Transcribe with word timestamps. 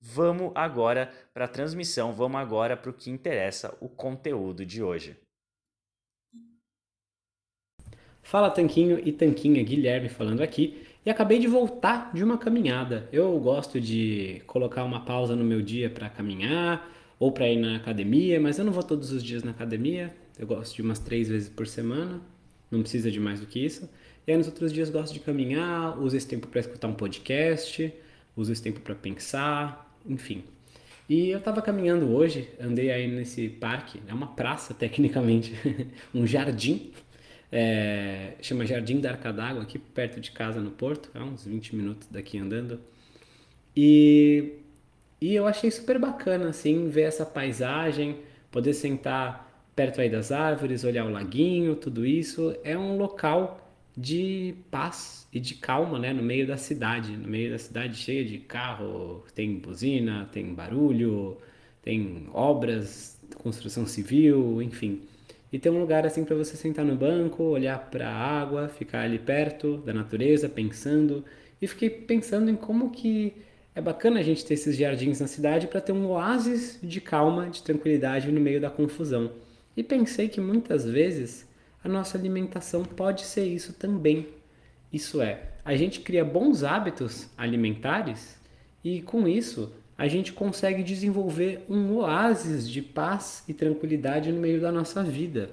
Vamos 0.00 0.52
agora 0.54 1.12
para 1.34 1.44
a 1.44 1.48
transmissão, 1.48 2.12
vamos 2.12 2.40
agora 2.40 2.76
para 2.76 2.90
o 2.90 2.94
que 2.94 3.10
interessa, 3.10 3.76
o 3.80 3.88
conteúdo 3.88 4.64
de 4.64 4.82
hoje. 4.82 5.16
Fala 8.22 8.50
Tanquinho 8.50 9.00
e 9.04 9.12
Tanquinha, 9.12 9.62
Guilherme 9.62 10.08
falando 10.08 10.40
aqui. 10.40 10.86
E 11.04 11.10
acabei 11.10 11.38
de 11.38 11.46
voltar 11.46 12.12
de 12.14 12.22
uma 12.22 12.38
caminhada. 12.38 13.08
Eu 13.12 13.38
gosto 13.40 13.80
de 13.80 14.42
colocar 14.46 14.84
uma 14.84 15.04
pausa 15.04 15.34
no 15.34 15.44
meu 15.44 15.62
dia 15.62 15.88
para 15.90 16.08
caminhar 16.10 16.90
ou 17.18 17.32
para 17.32 17.48
ir 17.48 17.56
na 17.56 17.76
academia, 17.76 18.38
mas 18.40 18.58
eu 18.58 18.64
não 18.64 18.72
vou 18.72 18.82
todos 18.82 19.10
os 19.10 19.22
dias 19.22 19.42
na 19.42 19.50
academia. 19.50 20.14
Eu 20.38 20.46
gosto 20.46 20.74
de 20.74 20.82
umas 20.82 20.98
três 20.98 21.28
vezes 21.28 21.48
por 21.48 21.66
semana, 21.66 22.20
não 22.70 22.80
precisa 22.82 23.10
de 23.10 23.18
mais 23.18 23.40
do 23.40 23.46
que 23.46 23.64
isso. 23.64 23.88
E 24.26 24.30
aí 24.30 24.38
nos 24.38 24.46
outros 24.46 24.72
dias 24.72 24.90
gosto 24.90 25.12
de 25.12 25.20
caminhar, 25.20 25.98
uso 25.98 26.16
esse 26.16 26.26
tempo 26.26 26.46
para 26.46 26.60
escutar 26.60 26.88
um 26.88 26.94
podcast, 26.94 27.92
uso 28.36 28.52
esse 28.52 28.62
tempo 28.62 28.80
para 28.80 28.94
pensar, 28.94 29.89
enfim. 30.06 30.44
E 31.08 31.30
eu 31.30 31.38
estava 31.38 31.60
caminhando 31.60 32.14
hoje, 32.14 32.48
andei 32.60 32.90
aí 32.90 33.08
nesse 33.08 33.48
parque, 33.48 34.00
é 34.06 34.14
uma 34.14 34.28
praça 34.28 34.72
tecnicamente, 34.74 35.54
um 36.14 36.26
jardim, 36.26 36.92
é, 37.52 38.34
chama 38.40 38.64
Jardim 38.64 39.00
da 39.00 39.10
Arca 39.10 39.32
d'Água, 39.32 39.62
aqui 39.62 39.78
perto 39.78 40.20
de 40.20 40.30
casa 40.30 40.60
no 40.60 40.70
Porto, 40.70 41.10
é 41.14 41.20
uns 41.20 41.44
20 41.44 41.74
minutos 41.74 42.08
daqui 42.08 42.38
andando. 42.38 42.80
E, 43.76 44.52
e 45.20 45.34
eu 45.34 45.46
achei 45.46 45.70
super 45.70 45.98
bacana, 45.98 46.48
assim, 46.48 46.88
ver 46.88 47.02
essa 47.02 47.26
paisagem, 47.26 48.18
poder 48.50 48.72
sentar 48.72 49.50
perto 49.74 50.00
aí 50.00 50.08
das 50.08 50.30
árvores, 50.30 50.84
olhar 50.84 51.04
o 51.06 51.10
laguinho, 51.10 51.74
tudo 51.74 52.06
isso. 52.06 52.56
É 52.62 52.78
um 52.78 52.96
local 52.96 53.69
de 53.96 54.54
paz 54.70 55.26
e 55.32 55.40
de 55.40 55.54
calma, 55.54 55.98
né, 55.98 56.12
no 56.12 56.22
meio 56.22 56.46
da 56.46 56.56
cidade, 56.56 57.16
no 57.16 57.28
meio 57.28 57.50
da 57.50 57.58
cidade 57.58 57.96
cheia 57.96 58.24
de 58.24 58.38
carro, 58.38 59.24
tem 59.34 59.56
buzina, 59.58 60.28
tem 60.32 60.54
barulho, 60.54 61.36
tem 61.82 62.28
obras, 62.32 63.18
construção 63.36 63.86
civil, 63.86 64.62
enfim. 64.62 65.02
E 65.52 65.58
tem 65.58 65.70
um 65.72 65.80
lugar 65.80 66.06
assim 66.06 66.24
para 66.24 66.36
você 66.36 66.56
sentar 66.56 66.84
no 66.84 66.94
banco, 66.94 67.42
olhar 67.42 67.78
para 67.90 68.08
a 68.08 68.40
água, 68.40 68.68
ficar 68.68 69.02
ali 69.02 69.18
perto 69.18 69.78
da 69.78 69.92
natureza, 69.92 70.48
pensando. 70.48 71.24
E 71.60 71.66
fiquei 71.66 71.90
pensando 71.90 72.50
em 72.50 72.56
como 72.56 72.90
que 72.90 73.34
é 73.74 73.80
bacana 73.80 74.20
a 74.20 74.22
gente 74.22 74.44
ter 74.44 74.54
esses 74.54 74.76
jardins 74.76 75.20
na 75.20 75.26
cidade 75.26 75.66
para 75.66 75.80
ter 75.80 75.92
um 75.92 76.06
oásis 76.06 76.78
de 76.82 77.00
calma, 77.00 77.48
de 77.50 77.62
tranquilidade 77.62 78.30
no 78.30 78.40
meio 78.40 78.60
da 78.60 78.70
confusão. 78.70 79.32
E 79.76 79.82
pensei 79.82 80.28
que 80.28 80.40
muitas 80.40 80.84
vezes 80.84 81.48
a 81.82 81.88
nossa 81.88 82.16
alimentação 82.16 82.84
pode 82.84 83.22
ser 83.22 83.44
isso 83.44 83.72
também. 83.72 84.28
Isso 84.92 85.20
é, 85.20 85.50
a 85.64 85.76
gente 85.76 86.00
cria 86.00 86.24
bons 86.24 86.62
hábitos 86.62 87.28
alimentares 87.36 88.36
e 88.82 89.02
com 89.02 89.26
isso 89.26 89.72
a 89.96 90.08
gente 90.08 90.32
consegue 90.32 90.82
desenvolver 90.82 91.64
um 91.68 91.94
oásis 91.96 92.68
de 92.68 92.80
paz 92.80 93.44
e 93.46 93.52
tranquilidade 93.52 94.32
no 94.32 94.40
meio 94.40 94.60
da 94.60 94.72
nossa 94.72 95.02
vida. 95.02 95.50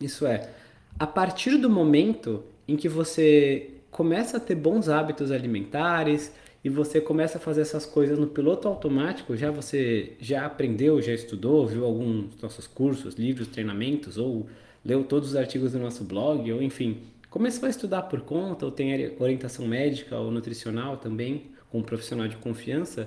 Isso 0.00 0.26
é, 0.26 0.50
a 0.98 1.06
partir 1.06 1.56
do 1.56 1.70
momento 1.70 2.42
em 2.66 2.76
que 2.76 2.88
você 2.88 3.70
começa 3.90 4.36
a 4.36 4.40
ter 4.40 4.54
bons 4.54 4.88
hábitos 4.88 5.30
alimentares 5.30 6.32
e 6.62 6.68
você 6.68 7.00
começa 7.00 7.38
a 7.38 7.40
fazer 7.40 7.60
essas 7.60 7.86
coisas 7.86 8.18
no 8.18 8.26
piloto 8.26 8.66
automático, 8.66 9.36
já 9.36 9.50
você 9.50 10.12
já 10.20 10.44
aprendeu, 10.44 11.00
já 11.00 11.12
estudou, 11.12 11.66
viu 11.66 11.84
alguns 11.84 12.36
nossos 12.42 12.66
cursos, 12.66 13.14
livros, 13.14 13.46
treinamentos 13.46 14.18
ou 14.18 14.48
leu 14.88 15.04
todos 15.04 15.28
os 15.28 15.36
artigos 15.36 15.72
do 15.72 15.78
nosso 15.78 16.02
blog, 16.02 16.50
ou 16.50 16.62
enfim, 16.62 17.02
começou 17.28 17.66
a 17.66 17.70
estudar 17.70 18.02
por 18.04 18.22
conta, 18.22 18.64
ou 18.64 18.72
tem 18.72 19.14
orientação 19.20 19.66
médica 19.66 20.16
ou 20.16 20.30
nutricional 20.30 20.96
também, 20.96 21.50
com 21.70 21.80
um 21.80 21.82
profissional 21.82 22.26
de 22.26 22.36
confiança, 22.36 23.06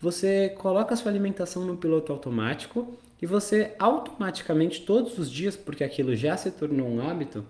você 0.00 0.48
coloca 0.58 0.92
a 0.92 0.96
sua 0.96 1.12
alimentação 1.12 1.64
no 1.64 1.76
piloto 1.76 2.10
automático 2.10 2.98
e 3.22 3.26
você 3.26 3.76
automaticamente, 3.78 4.80
todos 4.82 5.18
os 5.18 5.30
dias, 5.30 5.56
porque 5.56 5.84
aquilo 5.84 6.16
já 6.16 6.36
se 6.36 6.50
tornou 6.50 6.88
um 6.88 7.00
hábito, 7.00 7.44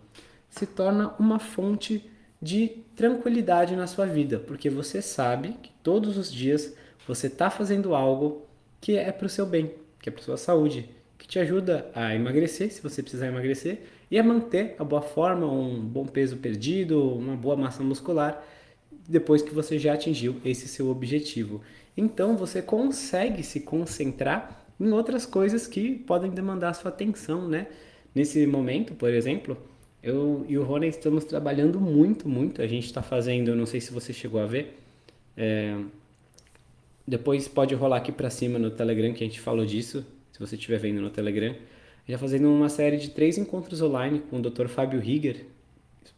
se 0.51 0.67
torna 0.67 1.15
uma 1.19 1.39
fonte 1.39 2.05
de 2.43 2.69
tranquilidade 2.95 3.75
na 3.75 3.87
sua 3.87 4.05
vida, 4.05 4.39
porque 4.39 4.69
você 4.69 5.01
sabe 5.01 5.57
que 5.63 5.71
todos 5.83 6.19
os 6.19 6.31
dias 6.31 6.75
você 7.09 7.29
está 7.29 7.49
fazendo 7.49 7.95
algo 7.95 8.43
que 8.79 8.99
é 8.99 9.11
para 9.11 9.27
o 9.27 9.31
seu 9.31 9.47
bem, 9.47 9.71
que 10.03 10.11
é 10.11 10.13
para 10.13 10.23
sua 10.23 10.37
saúde, 10.37 10.91
que 11.21 11.29
te 11.29 11.39
ajuda 11.39 11.91
a 11.95 12.15
emagrecer, 12.15 12.73
se 12.73 12.81
você 12.81 13.03
precisar 13.03 13.27
emagrecer, 13.27 13.81
e 14.11 14.19
a 14.19 14.25
manter 14.25 14.75
a 14.79 14.83
boa 14.83 15.03
forma, 15.03 15.47
um 15.47 15.79
bom 15.79 16.07
peso 16.07 16.39
perdido, 16.39 17.15
uma 17.15 17.37
boa 17.37 17.55
massa 17.57 17.83
muscular, 17.83 18.43
depois 19.07 19.43
que 19.43 19.55
você 19.55 19.79
já 19.79 19.93
atingiu 19.93 20.41
esse 20.43 20.67
seu 20.67 20.89
objetivo. 20.89 21.61
Então 21.95 22.39
você 22.39 22.63
consegue 22.63 23.43
se 23.43 23.61
concentrar 23.61 24.65
em 24.81 24.91
outras 24.93 25.27
coisas 25.27 25.67
que 25.67 25.95
podem 25.95 26.31
demandar 26.31 26.73
sua 26.73 26.89
atenção, 26.89 27.47
né? 27.47 27.67
Nesse 28.15 28.47
momento, 28.47 28.95
por 28.95 29.13
exemplo, 29.13 29.59
eu 30.03 30.47
e 30.49 30.57
o 30.57 30.65
Rony 30.65 30.89
estamos 30.89 31.25
trabalhando 31.25 31.79
muito, 31.79 32.27
muito. 32.27 32.63
A 32.63 32.67
gente 32.67 32.87
está 32.87 33.03
fazendo, 33.03 33.55
não 33.55 33.67
sei 33.67 33.81
se 33.81 33.93
você 33.93 34.11
chegou 34.15 34.41
a 34.41 34.47
ver, 34.47 34.79
é... 35.37 35.77
depois 37.07 37.47
pode 37.47 37.75
rolar 37.75 37.99
aqui 37.99 38.11
para 38.11 38.31
cima 38.31 38.59
no 38.59 38.71
Telegram 38.71 39.13
que 39.13 39.23
a 39.23 39.27
gente 39.27 39.39
falou 39.39 39.67
disso 39.67 40.03
se 40.41 40.47
você 40.47 40.57
estiver 40.57 40.79
vendo 40.79 41.03
no 41.03 41.11
Telegram, 41.11 41.55
já 42.09 42.17
fazendo 42.17 42.49
uma 42.49 42.71
série 42.71 42.97
de 42.97 43.11
três 43.11 43.37
encontros 43.37 43.83
online 43.83 44.21
com 44.31 44.39
o 44.39 44.43
Dr. 44.43 44.69
Fábio 44.69 44.99
Rieger 44.99 45.45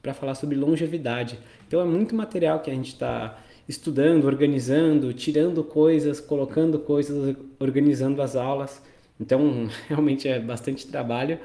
para 0.01 0.15
falar 0.15 0.37
sobre 0.37 0.55
longevidade. 0.55 1.41
Então 1.67 1.81
é 1.81 1.85
muito 1.85 2.15
material 2.15 2.61
que 2.61 2.71
a 2.71 2.75
gente 2.75 2.93
está 2.93 3.43
estudando, 3.69 4.25
organizando, 4.27 5.13
tirando 5.13 5.65
coisas, 5.65 6.21
colocando 6.21 6.79
coisas, 6.79 7.37
organizando 7.59 8.23
as 8.23 8.37
aulas. 8.37 8.81
Então 9.21 9.69
realmente 9.89 10.29
é 10.29 10.39
bastante 10.39 10.87
trabalho 10.87 11.41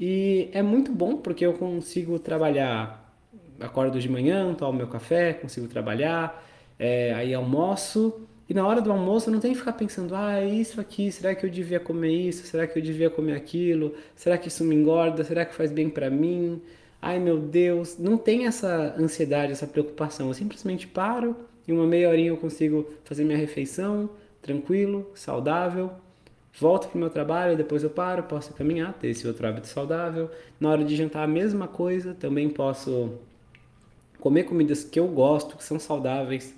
e 0.00 0.48
é 0.52 0.62
muito 0.62 0.90
bom 0.92 1.18
porque 1.18 1.44
eu 1.44 1.52
consigo 1.52 2.18
trabalhar, 2.18 3.14
acordo 3.60 4.00
de 4.00 4.08
manhã, 4.08 4.54
tomo 4.54 4.78
meu 4.78 4.88
café, 4.88 5.34
consigo 5.34 5.68
trabalhar 5.68 6.42
é, 6.78 7.12
aí 7.12 7.34
almoço, 7.34 8.26
e 8.48 8.54
na 8.54 8.66
hora 8.66 8.80
do 8.80 8.92
almoço 8.92 9.30
não 9.30 9.40
tem 9.40 9.52
que 9.52 9.58
ficar 9.58 9.72
pensando, 9.72 10.14
ah, 10.14 10.38
é 10.38 10.48
isso 10.48 10.80
aqui, 10.80 11.10
será 11.10 11.34
que 11.34 11.44
eu 11.44 11.50
devia 11.50 11.80
comer 11.80 12.12
isso? 12.12 12.46
Será 12.46 12.66
que 12.66 12.78
eu 12.78 12.82
devia 12.82 13.10
comer 13.10 13.34
aquilo? 13.34 13.94
Será 14.14 14.38
que 14.38 14.46
isso 14.46 14.62
me 14.62 14.74
engorda? 14.74 15.24
Será 15.24 15.44
que 15.44 15.54
faz 15.54 15.72
bem 15.72 15.90
para 15.90 16.08
mim? 16.08 16.62
Ai 17.02 17.18
meu 17.18 17.38
Deus, 17.38 17.98
não 17.98 18.16
tem 18.16 18.46
essa 18.46 18.94
ansiedade, 18.98 19.52
essa 19.52 19.66
preocupação. 19.66 20.28
Eu 20.28 20.34
simplesmente 20.34 20.86
paro 20.86 21.36
e 21.66 21.72
uma 21.72 21.86
meia 21.86 22.08
horinha 22.08 22.28
eu 22.28 22.36
consigo 22.36 22.88
fazer 23.04 23.24
minha 23.24 23.36
refeição, 23.36 24.08
tranquilo, 24.40 25.10
saudável. 25.14 25.90
Volto 26.58 26.88
para 26.88 26.96
o 26.96 27.00
meu 27.00 27.10
trabalho, 27.10 27.56
depois 27.56 27.82
eu 27.82 27.90
paro, 27.90 28.22
posso 28.22 28.54
caminhar, 28.54 28.94
ter 28.94 29.08
esse 29.08 29.26
outro 29.26 29.46
hábito 29.46 29.66
saudável. 29.66 30.30
Na 30.60 30.70
hora 30.70 30.84
de 30.84 30.94
jantar, 30.96 31.24
a 31.24 31.26
mesma 31.26 31.66
coisa, 31.68 32.14
também 32.14 32.48
posso 32.48 33.18
comer 34.20 34.44
comidas 34.44 34.84
que 34.84 34.98
eu 34.98 35.08
gosto, 35.08 35.56
que 35.56 35.64
são 35.64 35.78
saudáveis 35.78 36.54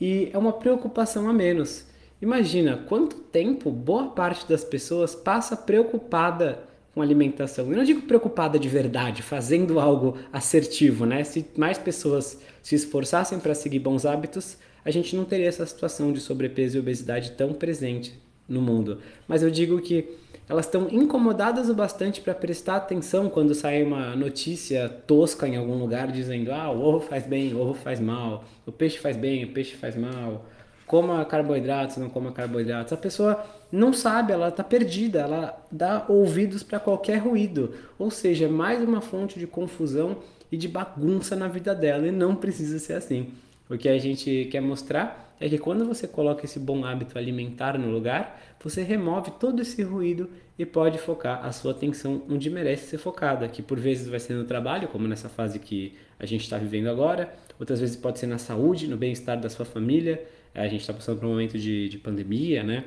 e 0.00 0.30
é 0.32 0.38
uma 0.38 0.52
preocupação 0.52 1.28
a 1.28 1.32
menos. 1.32 1.86
Imagina 2.20 2.76
quanto 2.76 3.16
tempo 3.16 3.70
boa 3.70 4.08
parte 4.08 4.48
das 4.48 4.64
pessoas 4.64 5.14
passa 5.14 5.56
preocupada 5.56 6.62
com 6.94 7.02
alimentação. 7.02 7.70
Eu 7.70 7.76
não 7.76 7.84
digo 7.84 8.02
preocupada 8.02 8.58
de 8.58 8.68
verdade, 8.68 9.22
fazendo 9.22 9.80
algo 9.80 10.16
assertivo, 10.32 11.04
né? 11.04 11.24
Se 11.24 11.44
mais 11.56 11.76
pessoas 11.76 12.38
se 12.62 12.74
esforçassem 12.74 13.38
para 13.38 13.54
seguir 13.54 13.80
bons 13.80 14.06
hábitos, 14.06 14.56
a 14.84 14.90
gente 14.90 15.16
não 15.16 15.24
teria 15.24 15.48
essa 15.48 15.66
situação 15.66 16.12
de 16.12 16.20
sobrepeso 16.20 16.76
e 16.76 16.80
obesidade 16.80 17.32
tão 17.32 17.52
presente 17.52 18.22
no 18.48 18.60
mundo. 18.60 18.98
Mas 19.26 19.42
eu 19.42 19.50
digo 19.50 19.80
que 19.80 20.08
elas 20.48 20.66
estão 20.66 20.88
incomodadas 20.90 21.68
o 21.70 21.74
bastante 21.74 22.20
para 22.20 22.34
prestar 22.34 22.76
atenção 22.76 23.30
quando 23.30 23.54
sai 23.54 23.82
uma 23.82 24.14
notícia 24.14 24.88
tosca 24.88 25.48
em 25.48 25.56
algum 25.56 25.78
lugar 25.78 26.12
dizendo: 26.12 26.52
ah, 26.52 26.70
o 26.70 26.82
ovo 26.82 27.00
faz 27.00 27.26
bem, 27.26 27.54
o 27.54 27.60
ovo 27.60 27.74
faz 27.74 27.98
mal, 27.98 28.44
o 28.66 28.72
peixe 28.72 28.98
faz 28.98 29.16
bem, 29.16 29.44
o 29.44 29.52
peixe 29.52 29.74
faz 29.74 29.96
mal, 29.96 30.44
coma 30.86 31.24
carboidratos, 31.24 31.96
não 31.96 32.10
coma 32.10 32.30
carboidratos. 32.30 32.92
A 32.92 32.96
pessoa 32.96 33.42
não 33.72 33.92
sabe, 33.92 34.32
ela 34.32 34.48
está 34.48 34.62
perdida, 34.62 35.20
ela 35.20 35.64
dá 35.72 36.04
ouvidos 36.08 36.62
para 36.62 36.78
qualquer 36.78 37.16
ruído. 37.16 37.72
Ou 37.98 38.10
seja, 38.10 38.46
mais 38.46 38.82
uma 38.82 39.00
fonte 39.00 39.38
de 39.38 39.46
confusão 39.46 40.18
e 40.52 40.56
de 40.58 40.68
bagunça 40.68 41.34
na 41.34 41.48
vida 41.48 41.74
dela, 41.74 42.06
e 42.06 42.12
não 42.12 42.36
precisa 42.36 42.78
ser 42.78 42.92
assim. 42.92 43.30
O 43.68 43.78
que 43.78 43.88
a 43.88 43.98
gente 43.98 44.46
quer 44.52 44.60
mostrar 44.60 45.23
é 45.40 45.48
que 45.48 45.58
quando 45.58 45.84
você 45.84 46.06
coloca 46.06 46.44
esse 46.44 46.58
bom 46.58 46.84
hábito 46.84 47.18
alimentar 47.18 47.78
no 47.78 47.90
lugar, 47.90 48.40
você 48.62 48.82
remove 48.82 49.32
todo 49.32 49.60
esse 49.60 49.82
ruído 49.82 50.30
e 50.58 50.64
pode 50.64 50.98
focar 50.98 51.44
a 51.44 51.50
sua 51.52 51.72
atenção 51.72 52.22
onde 52.30 52.48
merece 52.48 52.86
ser 52.86 52.98
focada, 52.98 53.48
que 53.48 53.62
por 53.62 53.78
vezes 53.78 54.08
vai 54.08 54.20
ser 54.20 54.34
no 54.34 54.44
trabalho, 54.44 54.88
como 54.88 55.08
nessa 55.08 55.28
fase 55.28 55.58
que 55.58 55.96
a 56.18 56.26
gente 56.26 56.42
está 56.42 56.56
vivendo 56.56 56.88
agora, 56.88 57.34
outras 57.58 57.80
vezes 57.80 57.96
pode 57.96 58.18
ser 58.18 58.26
na 58.26 58.38
saúde, 58.38 58.86
no 58.86 58.96
bem-estar 58.96 59.38
da 59.38 59.50
sua 59.50 59.64
família. 59.64 60.24
A 60.54 60.68
gente 60.68 60.82
está 60.82 60.92
passando 60.92 61.18
por 61.18 61.26
um 61.26 61.30
momento 61.30 61.58
de, 61.58 61.88
de 61.88 61.98
pandemia, 61.98 62.62
né? 62.62 62.84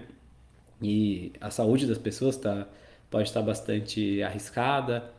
E 0.82 1.34
a 1.42 1.50
saúde 1.50 1.86
das 1.86 1.98
pessoas 1.98 2.38
tá, 2.38 2.68
pode 3.10 3.28
estar 3.28 3.42
bastante 3.42 4.22
arriscada. 4.24 5.12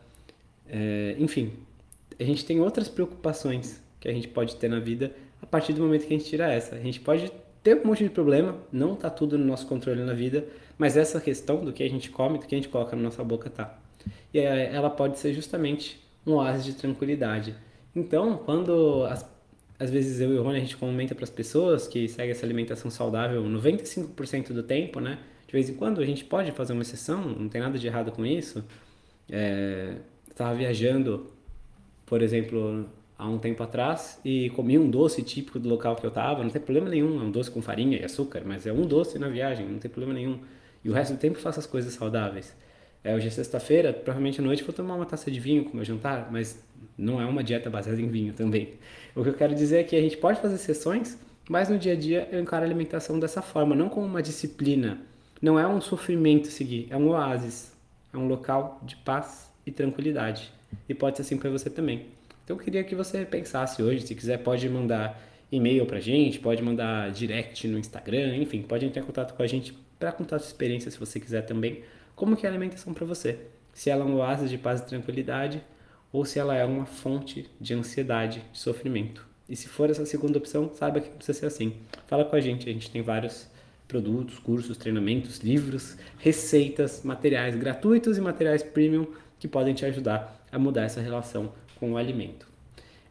É, 0.66 1.14
enfim, 1.18 1.52
a 2.18 2.24
gente 2.24 2.44
tem 2.44 2.60
outras 2.60 2.88
preocupações 2.88 3.82
que 4.00 4.08
a 4.08 4.12
gente 4.12 4.28
pode 4.28 4.56
ter 4.56 4.68
na 4.68 4.80
vida 4.80 5.12
partir 5.48 5.72
do 5.72 5.82
momento 5.82 6.06
que 6.06 6.14
a 6.14 6.18
gente 6.18 6.28
tira 6.28 6.52
essa. 6.52 6.76
A 6.76 6.80
gente 6.80 7.00
pode 7.00 7.30
ter 7.62 7.76
um 7.76 7.86
monte 7.86 8.04
de 8.04 8.10
problema, 8.10 8.56
não 8.72 8.94
tá 8.94 9.10
tudo 9.10 9.36
no 9.36 9.44
nosso 9.44 9.66
controle 9.66 10.02
na 10.02 10.14
vida, 10.14 10.44
mas 10.76 10.96
essa 10.96 11.20
questão 11.20 11.64
do 11.64 11.72
que 11.72 11.82
a 11.82 11.88
gente 11.88 12.10
come, 12.10 12.38
do 12.38 12.46
que 12.46 12.54
a 12.54 12.58
gente 12.58 12.68
coloca 12.68 12.94
na 12.94 13.02
nossa 13.02 13.22
boca 13.24 13.50
tá. 13.50 13.78
E 14.32 14.38
ela 14.38 14.90
pode 14.90 15.18
ser 15.18 15.34
justamente 15.34 16.00
um 16.26 16.34
oásis 16.34 16.64
de 16.64 16.74
tranquilidade. 16.74 17.54
Então, 17.94 18.38
quando 18.38 19.04
as, 19.06 19.28
às 19.78 19.90
vezes 19.90 20.20
eu 20.20 20.32
e 20.32 20.38
o 20.38 20.42
Rony 20.42 20.58
a 20.58 20.60
gente 20.60 20.76
comenta 20.76 21.14
para 21.14 21.24
as 21.24 21.30
pessoas 21.30 21.86
que 21.86 22.08
seguem 22.08 22.30
essa 22.30 22.44
alimentação 22.44 22.90
saudável 22.90 23.42
95% 23.42 24.52
do 24.52 24.62
tempo, 24.62 25.00
né? 25.00 25.18
De 25.46 25.52
vez 25.52 25.68
em 25.70 25.74
quando 25.74 26.00
a 26.00 26.04
gente 26.04 26.24
pode 26.24 26.52
fazer 26.52 26.74
uma 26.74 26.82
exceção, 26.82 27.22
não 27.22 27.48
tem 27.48 27.60
nada 27.60 27.78
de 27.78 27.86
errado 27.86 28.12
com 28.12 28.24
isso. 28.24 28.64
É, 29.30 29.94
estava 30.28 30.54
viajando, 30.54 31.26
por 32.04 32.22
exemplo, 32.22 32.86
há 33.18 33.28
um 33.28 33.36
tempo 33.36 33.62
atrás 33.62 34.20
e 34.24 34.48
comi 34.50 34.78
um 34.78 34.88
doce 34.88 35.22
típico 35.22 35.58
do 35.58 35.68
local 35.68 35.96
que 35.96 36.06
eu 36.06 36.08
estava, 36.08 36.42
não 36.42 36.50
tem 36.50 36.62
problema 36.62 36.88
nenhum, 36.88 37.20
é 37.20 37.24
um 37.24 37.30
doce 37.30 37.50
com 37.50 37.60
farinha 37.60 37.98
e 37.98 38.04
açúcar, 38.04 38.42
mas 38.46 38.64
é 38.66 38.72
um 38.72 38.82
doce 38.82 39.18
na 39.18 39.28
viagem, 39.28 39.66
não 39.66 39.78
tem 39.78 39.90
problema 39.90 40.14
nenhum. 40.14 40.38
E 40.84 40.88
o 40.88 40.92
resto 40.92 41.14
do 41.14 41.18
tempo 41.18 41.36
faço 41.38 41.58
as 41.58 41.66
coisas 41.66 41.92
saudáveis. 41.92 42.54
É, 43.02 43.14
hoje 43.14 43.26
é 43.26 43.30
sexta-feira, 43.30 43.92
provavelmente 43.92 44.40
à 44.40 44.44
noite 44.44 44.62
vou 44.62 44.72
tomar 44.72 44.94
uma 44.94 45.06
taça 45.06 45.30
de 45.30 45.40
vinho 45.40 45.64
com 45.64 45.76
meu 45.76 45.84
jantar, 45.84 46.28
mas 46.30 46.62
não 46.96 47.20
é 47.20 47.26
uma 47.26 47.42
dieta 47.42 47.68
baseada 47.68 48.00
em 48.00 48.08
vinho 48.08 48.32
também. 48.32 48.74
O 49.16 49.22
que 49.22 49.28
eu 49.28 49.34
quero 49.34 49.54
dizer 49.54 49.78
é 49.78 49.84
que 49.84 49.96
a 49.96 50.00
gente 50.00 50.16
pode 50.16 50.40
fazer 50.40 50.58
sessões, 50.58 51.18
mas 51.48 51.68
no 51.68 51.78
dia 51.78 51.94
a 51.94 51.96
dia 51.96 52.28
eu 52.30 52.40
encaro 52.40 52.62
a 52.64 52.66
alimentação 52.66 53.18
dessa 53.18 53.42
forma, 53.42 53.74
não 53.74 53.88
como 53.88 54.06
uma 54.06 54.22
disciplina. 54.22 55.00
Não 55.40 55.58
é 55.58 55.66
um 55.66 55.80
sofrimento 55.80 56.48
seguir, 56.48 56.88
é 56.90 56.96
um 56.96 57.08
oásis, 57.08 57.72
é 58.12 58.16
um 58.16 58.26
local 58.26 58.80
de 58.82 58.96
paz 58.96 59.50
e 59.64 59.70
tranquilidade. 59.70 60.52
E 60.88 60.94
pode 60.94 61.16
ser 61.16 61.22
assim 61.22 61.36
para 61.36 61.50
você 61.50 61.70
também. 61.70 62.17
Então 62.48 62.56
eu 62.56 62.64
queria 62.64 62.82
que 62.82 62.94
você 62.94 63.26
pensasse 63.26 63.82
hoje, 63.82 64.06
se 64.06 64.14
quiser 64.14 64.38
pode 64.38 64.66
mandar 64.70 65.20
e-mail 65.52 65.84
pra 65.84 66.00
gente, 66.00 66.38
pode 66.38 66.62
mandar 66.62 67.10
direct 67.10 67.68
no 67.68 67.78
Instagram, 67.78 68.38
enfim, 68.38 68.62
pode 68.62 68.86
entrar 68.86 69.02
em 69.02 69.04
contato 69.04 69.36
com 69.36 69.42
a 69.42 69.46
gente 69.46 69.76
para 69.98 70.10
contar 70.12 70.36
a 70.36 70.38
sua 70.38 70.48
experiência 70.48 70.90
se 70.90 70.98
você 70.98 71.20
quiser 71.20 71.42
também, 71.42 71.82
como 72.16 72.34
que 72.34 72.46
é 72.46 72.48
a 72.48 72.52
alimentação 72.52 72.94
para 72.94 73.04
você. 73.04 73.38
Se 73.74 73.90
ela 73.90 74.02
é 74.02 74.06
um 74.06 74.16
oásis 74.16 74.48
de 74.48 74.56
paz 74.56 74.80
e 74.80 74.86
tranquilidade 74.86 75.62
ou 76.10 76.24
se 76.24 76.38
ela 76.38 76.54
é 76.54 76.64
uma 76.64 76.86
fonte 76.86 77.44
de 77.60 77.74
ansiedade, 77.74 78.42
de 78.50 78.58
sofrimento. 78.58 79.26
E 79.46 79.54
se 79.54 79.68
for 79.68 79.90
essa 79.90 80.06
segunda 80.06 80.38
opção, 80.38 80.70
saiba 80.72 81.02
que 81.02 81.10
precisa 81.10 81.40
ser 81.40 81.46
assim. 81.46 81.74
Fala 82.06 82.24
com 82.24 82.34
a 82.34 82.40
gente, 82.40 82.66
a 82.66 82.72
gente 82.72 82.90
tem 82.90 83.02
vários 83.02 83.46
produtos, 83.86 84.38
cursos, 84.38 84.78
treinamentos, 84.78 85.40
livros, 85.40 85.98
receitas, 86.16 87.02
materiais 87.04 87.54
gratuitos 87.54 88.16
e 88.16 88.22
materiais 88.22 88.62
premium 88.62 89.06
que 89.38 89.46
podem 89.46 89.74
te 89.74 89.84
ajudar 89.84 90.46
a 90.50 90.58
mudar 90.58 90.84
essa 90.84 91.02
relação 91.02 91.52
com 91.78 91.92
o 91.92 91.96
alimento. 91.96 92.46